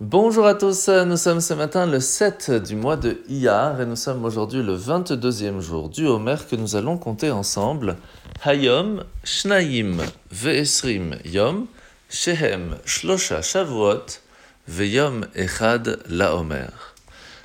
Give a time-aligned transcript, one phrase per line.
[0.00, 3.96] Bonjour à tous, nous sommes ce matin le 7 du mois de Iyar et nous
[3.96, 7.96] sommes aujourd'hui le 22e jour du Homer que nous allons compter ensemble.
[8.44, 9.96] Hayom Shnaim
[10.30, 11.66] Ve'esrim Yom
[12.08, 14.20] Shehem Shlosha Shavuot
[14.68, 16.32] Ve'yom Echad La.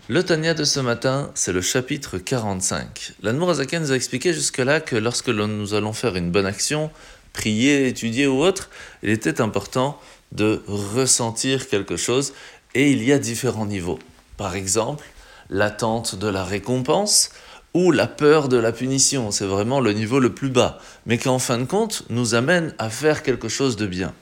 [0.08, 3.14] Le Tanya de ce matin, c'est le chapitre 45.
[3.24, 6.92] L'Anmorazaka nous a expliqué jusque-là que lorsque nous allons faire une bonne action,
[7.34, 8.70] prier, étudier ou autre,
[9.02, 10.00] il était important
[10.34, 12.34] de ressentir quelque chose
[12.76, 14.00] et il y a différents niveaux.
[14.38, 15.06] Par exemple,
[15.50, 17.30] l'attente de la récompense
[17.74, 21.30] ou la peur de la punition, c'est vraiment le niveau le plus bas, mais qui
[21.30, 24.14] en fin de compte nous amène à faire quelque chose de bien.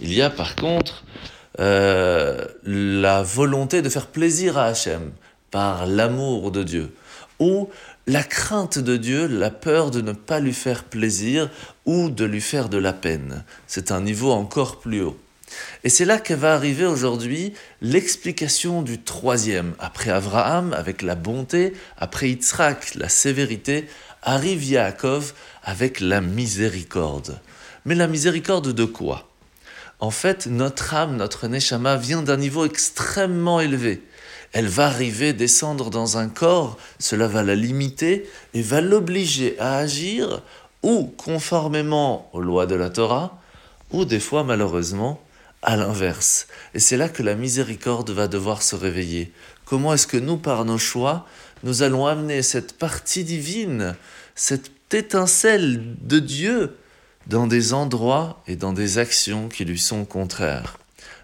[0.00, 1.04] Il y a par contre
[1.60, 5.12] euh, la volonté de faire plaisir à Hachem
[5.50, 6.92] par l'amour de Dieu
[7.38, 7.68] ou
[8.06, 11.48] la crainte de Dieu, la peur de ne pas lui faire plaisir
[11.86, 13.44] ou de lui faire de la peine.
[13.66, 15.18] C'est un niveau encore plus haut.
[15.84, 17.52] Et c'est là que va arriver aujourd'hui
[17.82, 19.74] l'explication du troisième.
[19.78, 23.86] Après Abraham, avec la bonté, après Yitzhak, la sévérité,
[24.22, 27.38] arrive Yaakov avec la miséricorde.
[27.84, 29.28] Mais la miséricorde de quoi?
[30.00, 34.02] En fait, notre âme, notre neshama vient d'un niveau extrêmement élevé.
[34.52, 39.76] Elle va arriver, descendre dans un corps, cela va la limiter et va l'obliger à
[39.76, 40.40] agir
[40.82, 43.38] ou conformément aux lois de la Torah,
[43.90, 45.20] ou des fois malheureusement
[45.64, 46.46] à l'inverse.
[46.74, 49.32] Et c'est là que la miséricorde va devoir se réveiller.
[49.64, 51.26] Comment est-ce que nous, par nos choix,
[51.62, 53.96] nous allons amener cette partie divine,
[54.34, 56.76] cette étincelle de Dieu,
[57.26, 60.78] dans des endroits et dans des actions qui lui sont contraires?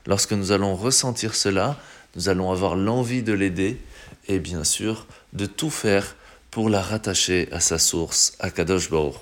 [0.07, 1.79] Lorsque nous allons ressentir cela,
[2.17, 3.79] nous allons avoir l'envie de l'aider
[4.27, 6.17] et bien sûr de tout faire
[6.51, 9.15] pour la rattacher à sa source, à Kadosh Baruch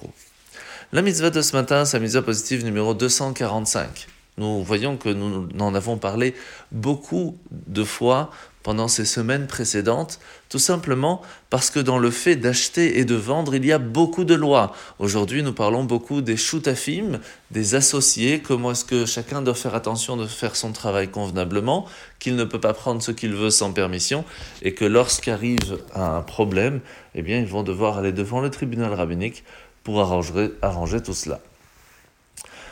[0.93, 4.07] La mitzvah de ce matin, la mitzvah positive numéro 245.
[4.39, 6.34] Nous voyons que nous en avons parlé
[6.72, 8.31] beaucoup de fois
[8.62, 13.55] pendant ces semaines précédentes, tout simplement parce que dans le fait d'acheter et de vendre,
[13.55, 14.75] il y a beaucoup de lois.
[14.98, 20.16] Aujourd'hui, nous parlons beaucoup des shootafim, des associés, comment est-ce que chacun doit faire attention
[20.16, 21.87] de faire son travail convenablement,
[22.19, 24.25] qu'il ne peut pas prendre ce qu'il veut sans permission,
[24.62, 26.81] et que lorsqu'arrive un problème,
[27.15, 29.44] eh bien, ils vont devoir aller devant le tribunal rabbinique
[29.82, 31.41] pour arranger tout cela.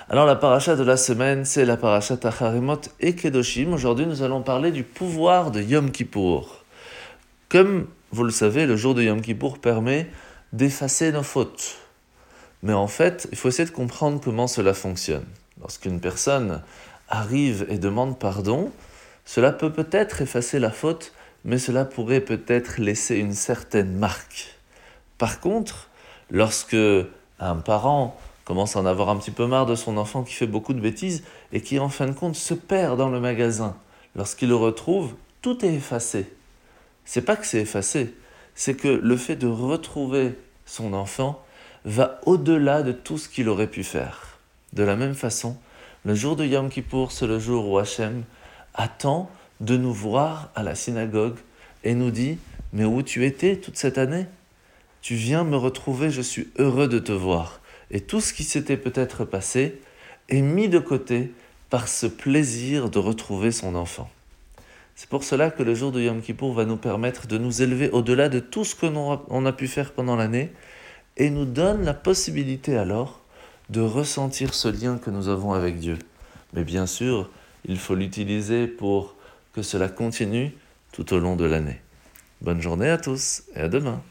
[0.08, 3.72] Alors la paracha de la semaine, c'est la paracha Tacharimot et Kedoshim.
[3.72, 6.62] Aujourd'hui, nous allons parler du pouvoir de Yom Kippour.
[7.48, 10.08] Comme vous le savez, le jour de Yom Kippour permet
[10.52, 11.78] d'effacer nos fautes.
[12.62, 15.26] Mais en fait, il faut essayer de comprendre comment cela fonctionne.
[15.60, 16.62] Lorsqu'une personne
[17.08, 18.70] arrive et demande pardon,
[19.24, 24.56] cela peut peut-être effacer la faute, mais cela pourrait peut-être laisser une certaine marque.
[25.18, 25.90] Par contre,
[26.30, 26.76] lorsque
[27.40, 30.46] un parent commence à en avoir un petit peu marre de son enfant qui fait
[30.46, 33.76] beaucoup de bêtises et qui en fin de compte se perd dans le magasin.
[34.14, 36.32] Lorsqu'il le retrouve, tout est effacé.
[37.04, 38.14] C'est pas que c'est effacé,
[38.54, 41.44] c'est que le fait de retrouver son enfant
[41.84, 44.38] va au-delà de tout ce qu'il aurait pu faire.
[44.72, 45.56] De la même façon,
[46.04, 48.22] le jour de Yom Kippour, c'est le jour où Hachem
[48.74, 49.28] attend
[49.60, 51.38] de nous voir à la synagogue
[51.82, 52.38] et nous dit
[52.72, 54.26] Mais où tu étais toute cette année?
[55.02, 57.60] Tu viens me retrouver, je suis heureux de te voir
[57.90, 59.80] et tout ce qui s'était peut-être passé
[60.28, 61.32] est mis de côté
[61.70, 64.10] par ce plaisir de retrouver son enfant.
[64.94, 67.90] C'est pour cela que le jour de Yom Kippour va nous permettre de nous élever
[67.90, 70.50] au-delà de tout ce que l'on a pu faire pendant l'année
[71.16, 73.20] et nous donne la possibilité alors
[73.68, 75.98] de ressentir ce lien que nous avons avec Dieu.
[76.54, 77.30] Mais bien sûr,
[77.66, 79.16] il faut l'utiliser pour
[79.52, 80.52] que cela continue
[80.92, 81.80] tout au long de l'année.
[82.40, 84.02] Bonne journée à tous et à demain.